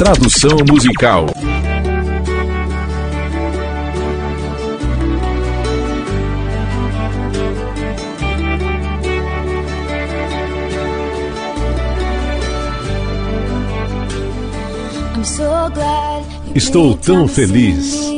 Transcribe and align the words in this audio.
Tradução 0.00 0.56
musical. 0.66 1.26
Estou 16.54 16.96
tão 16.96 17.28
feliz 17.28 18.10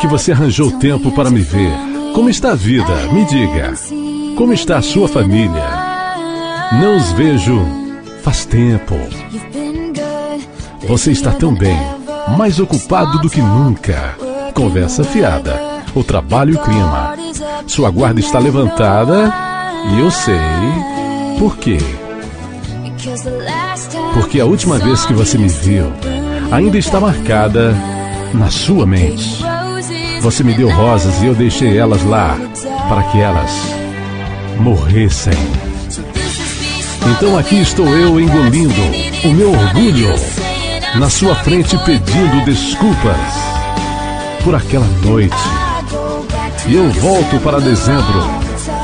que 0.00 0.06
você 0.06 0.32
arranjou 0.32 0.78
tempo 0.78 1.12
para 1.12 1.28
me 1.28 1.40
ver. 1.40 1.74
Como 2.14 2.30
está 2.30 2.52
a 2.52 2.54
vida? 2.54 3.12
Me 3.12 3.26
diga. 3.26 3.74
Como 4.34 4.54
está 4.54 4.78
a 4.78 4.82
sua 4.82 5.08
família? 5.08 5.68
Não 6.80 6.96
os 6.96 7.12
vejo 7.12 7.60
faz 8.22 8.46
tempo. 8.46 8.94
Você 10.86 11.12
está 11.12 11.32
tão 11.32 11.54
bem, 11.54 11.78
mais 12.36 12.60
ocupado 12.60 13.18
do 13.18 13.30
que 13.30 13.40
nunca. 13.40 14.16
Conversa 14.52 15.02
fiada, 15.02 15.82
o 15.94 16.04
trabalho 16.04 16.54
e 16.54 16.56
o 16.56 16.60
clima. 16.60 17.14
Sua 17.66 17.90
guarda 17.90 18.20
está 18.20 18.38
levantada 18.38 19.32
e 19.90 20.00
eu 20.00 20.10
sei 20.10 20.38
por 21.38 21.56
quê. 21.56 21.78
Porque 24.12 24.40
a 24.40 24.44
última 24.44 24.78
vez 24.78 25.06
que 25.06 25.14
você 25.14 25.38
me 25.38 25.48
viu 25.48 25.90
ainda 26.52 26.76
está 26.76 27.00
marcada 27.00 27.74
na 28.34 28.50
sua 28.50 28.86
mente. 28.86 29.42
Você 30.20 30.44
me 30.44 30.54
deu 30.54 30.70
rosas 30.70 31.22
e 31.22 31.26
eu 31.26 31.34
deixei 31.34 31.78
elas 31.78 32.04
lá 32.04 32.36
para 32.88 33.02
que 33.04 33.20
elas 33.20 33.50
morressem. 34.60 35.34
Então 37.10 37.36
aqui 37.38 37.60
estou 37.60 37.86
eu 37.88 38.20
engolindo 38.20 38.74
o 39.24 39.32
meu 39.32 39.50
orgulho 39.50 40.43
na 40.96 41.10
sua 41.10 41.34
frente 41.34 41.76
pedindo 41.78 42.44
desculpas 42.44 43.16
por 44.44 44.54
aquela 44.54 44.86
noite. 45.02 45.34
E 46.66 46.74
eu 46.74 46.88
volto 46.90 47.40
para 47.40 47.60
dezembro 47.60 48.22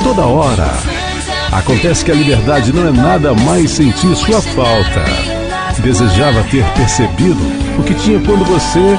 toda 0.02 0.26
hora. 0.26 0.68
Acontece 1.52 2.04
que 2.04 2.10
a 2.10 2.14
liberdade 2.14 2.72
não 2.72 2.88
é 2.88 2.90
nada 2.90 3.32
mais 3.34 3.70
sentir 3.70 4.14
sua 4.16 4.40
falta. 4.42 5.04
Desejava 5.78 6.42
ter 6.50 6.64
percebido 6.72 7.40
o 7.78 7.82
que 7.82 7.94
tinha 7.94 8.18
quando 8.20 8.44
você 8.44 8.98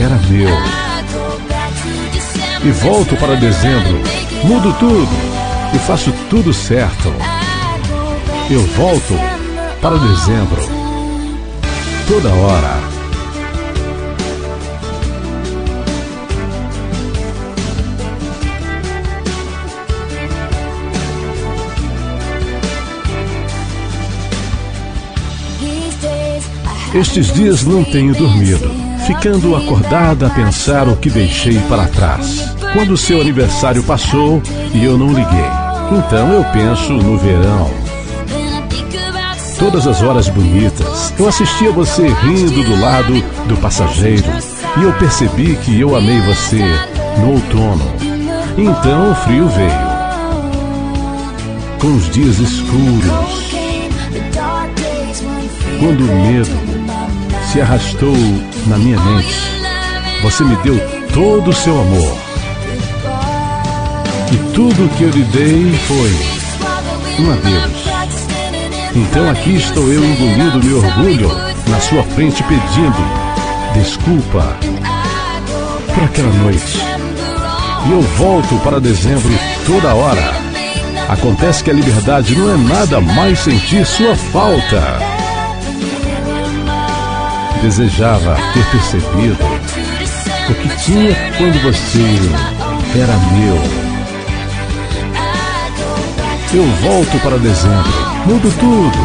era 0.00 0.16
meu. 0.28 0.56
E 2.64 2.70
volto 2.70 3.16
para 3.16 3.34
dezembro, 3.34 4.00
mudo 4.44 4.72
tudo 4.78 5.08
e 5.74 5.78
faço 5.80 6.12
tudo 6.30 6.52
certo. 6.52 7.12
Eu 8.48 8.62
volto 8.76 9.18
para 9.80 9.96
dezembro 9.96 10.81
toda 12.06 12.30
hora. 12.30 13.02
Estes 26.94 27.32
dias 27.32 27.64
não 27.64 27.82
tenho 27.82 28.14
dormido, 28.14 28.70
ficando 29.06 29.56
acordada 29.56 30.26
a 30.26 30.30
pensar 30.30 30.88
o 30.88 30.96
que 30.96 31.08
deixei 31.08 31.58
para 31.60 31.86
trás. 31.86 32.54
Quando 32.74 32.98
seu 32.98 33.20
aniversário 33.20 33.82
passou 33.82 34.42
e 34.74 34.84
eu 34.84 34.98
não 34.98 35.08
liguei. 35.08 35.50
Então 35.90 36.32
eu 36.32 36.44
penso 36.52 36.92
no 36.92 37.16
verão. 37.16 37.91
Todas 39.62 39.86
as 39.86 40.02
horas 40.02 40.28
bonitas, 40.28 41.14
eu 41.16 41.28
assisti 41.28 41.68
a 41.68 41.70
você 41.70 42.08
rindo 42.08 42.64
do 42.64 42.80
lado 42.80 43.12
do 43.46 43.56
passageiro 43.58 44.24
e 44.76 44.82
eu 44.82 44.92
percebi 44.94 45.54
que 45.54 45.78
eu 45.78 45.94
amei 45.94 46.20
você 46.22 46.64
no 47.18 47.34
outono. 47.34 47.94
Então 48.58 49.12
o 49.12 49.14
frio 49.14 49.48
veio. 49.48 49.92
Com 51.80 51.94
os 51.94 52.10
dias 52.10 52.40
escuros, 52.40 53.54
quando 55.78 56.10
o 56.10 56.26
medo 56.26 56.58
se 57.52 57.60
arrastou 57.60 58.16
na 58.66 58.76
minha 58.76 58.98
mente. 58.98 59.38
Você 60.24 60.42
me 60.42 60.56
deu 60.56 60.76
todo 61.14 61.50
o 61.50 61.54
seu 61.54 61.80
amor. 61.80 62.16
E 64.32 64.36
tudo 64.54 64.92
que 64.96 65.04
eu 65.04 65.10
lhe 65.10 65.22
dei 65.22 65.72
foi 65.86 67.24
um 67.24 67.32
adeus. 67.32 67.81
Então 68.94 69.30
aqui 69.30 69.56
estou 69.56 69.90
eu 69.90 70.04
engolindo 70.04 70.64
meu 70.64 70.78
orgulho 70.78 71.30
na 71.68 71.80
sua 71.80 72.02
frente 72.02 72.42
pedindo 72.42 73.22
desculpa 73.74 74.56
por 75.94 76.04
aquela 76.04 76.32
noite. 76.32 76.78
E 77.86 77.92
eu 77.92 78.02
volto 78.02 78.54
para 78.62 78.80
dezembro 78.80 79.32
toda 79.66 79.94
hora. 79.94 80.34
Acontece 81.08 81.64
que 81.64 81.70
a 81.70 81.74
liberdade 81.74 82.34
não 82.36 82.54
é 82.54 82.56
nada 82.56 83.00
mais 83.00 83.38
sentir 83.40 83.84
sua 83.84 84.14
falta 84.14 85.12
desejava 87.62 88.36
ter 88.52 88.64
percebido 88.72 89.44
o 90.50 90.54
que 90.54 90.68
tinha 90.84 91.14
quando 91.38 91.62
você 91.62 92.18
era 92.98 93.16
meu. 93.36 93.56
Eu 96.52 96.66
volto 96.82 97.22
para 97.22 97.38
dezembro, 97.38 98.11
mudo 98.26 98.50
tudo 98.58 98.98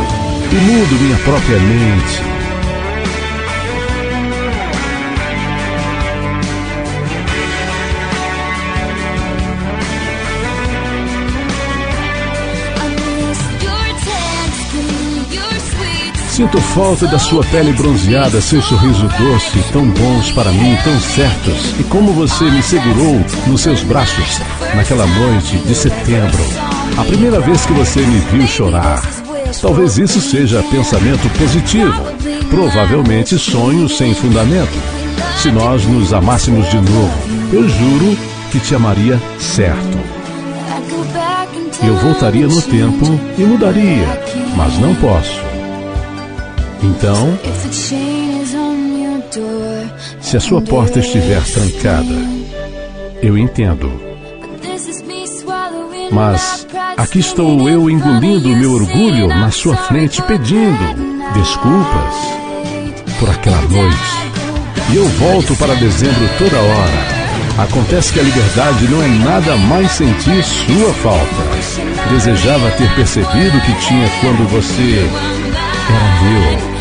e 0.51 0.55
mudo 0.55 0.95
minha 1.01 1.17
própria 1.17 1.59
mente. 1.59 2.38
Sinto 16.29 16.61
falta 16.61 17.07
da 17.07 17.17
sua 17.17 17.44
pele 17.45 17.73
bronzeada, 17.73 18.39
seu 18.39 18.61
sorriso 18.61 19.07
doce, 19.07 19.57
tão 19.73 19.89
bons 19.89 20.31
para 20.34 20.51
mim, 20.51 20.78
tão 20.84 20.99
certos. 20.99 21.79
E 21.79 21.84
como 21.85 22.13
você 22.13 22.44
me 22.44 22.61
segurou 22.61 23.19
nos 23.47 23.61
seus 23.61 23.81
braços 23.81 24.39
naquela 24.75 25.07
noite 25.07 25.57
de 25.57 25.73
setembro. 25.73 26.76
A 26.95 27.03
primeira 27.03 27.39
vez 27.39 27.65
que 27.65 27.73
você 27.73 27.99
me 28.01 28.19
viu 28.19 28.47
chorar. 28.47 29.01
Talvez 29.61 29.97
isso 29.97 30.21
seja 30.21 30.63
pensamento 30.63 31.29
positivo. 31.37 32.03
Provavelmente 32.49 33.37
sonho 33.37 33.89
sem 33.89 34.13
fundamento. 34.13 34.77
Se 35.41 35.51
nós 35.51 35.85
nos 35.85 36.13
amássemos 36.13 36.69
de 36.69 36.77
novo, 36.77 37.19
eu 37.51 37.67
juro 37.67 38.17
que 38.51 38.59
te 38.59 38.75
amaria 38.75 39.19
certo. 39.39 39.97
Eu 41.85 41.95
voltaria 41.97 42.47
no 42.47 42.61
tempo 42.61 43.05
e 43.37 43.41
mudaria, 43.43 44.21
mas 44.55 44.77
não 44.79 44.95
posso. 44.95 45.39
Então, 46.81 47.37
se 50.19 50.37
a 50.37 50.39
sua 50.39 50.61
porta 50.61 50.99
estiver 50.99 51.43
trancada, 51.43 52.15
eu 53.21 53.37
entendo. 53.37 53.91
Mas 56.12 56.68
aqui 56.95 57.19
estou 57.19 57.69
eu 57.69 57.90
engolindo 57.90 58.50
meu 58.50 58.72
orgulho 58.73 59.28
na 59.28 59.51
sua 59.51 59.75
frente, 59.75 60.22
pedindo 60.23 60.95
desculpas 61.34 62.16
por 63.19 63.29
aquela 63.29 63.62
noite. 63.63 63.97
E 64.90 64.96
eu 64.96 65.06
volto 65.09 65.56
para 65.57 65.75
dezembro 65.75 66.29
toda 66.38 66.57
hora. 66.57 67.17
Acontece 67.57 68.13
que 68.13 68.19
a 68.19 68.23
liberdade 68.23 68.88
não 68.88 69.01
é 69.03 69.07
nada 69.07 69.57
mais 69.57 69.91
sentir 69.91 70.44
sua 70.44 70.94
falta. 70.94 72.07
Desejava 72.09 72.72
ter 72.72 72.90
percebido 72.96 73.59
que 73.62 73.73
tinha 73.85 74.09
quando 74.22 74.47
você 74.50 75.09
era 75.90 76.22
meu. 76.22 76.78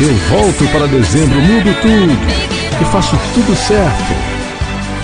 Eu 0.00 0.14
volto 0.28 0.66
para 0.72 0.88
dezembro, 0.88 1.40
mudo 1.40 1.72
tudo 1.80 2.18
e 2.80 2.84
faço 2.86 3.16
tudo 3.34 3.54
certo. 3.54 4.12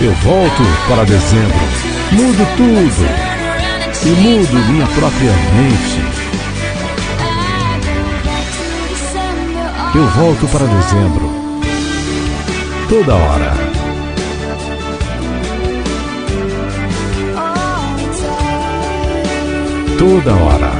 Eu 0.01 0.11
volto 0.15 0.63
para 0.89 1.05
dezembro, 1.05 1.90
mudo 2.11 2.45
tudo 2.57 3.05
e 4.03 4.09
mudo 4.09 4.71
minha 4.71 4.87
própria 4.87 5.31
mente. 5.55 6.01
Eu 9.93 10.07
volto 10.07 10.47
para 10.47 10.65
dezembro, 10.65 11.29
toda 12.89 13.15
hora. 13.15 13.53
Toda 19.97 20.33
hora. 20.33 20.70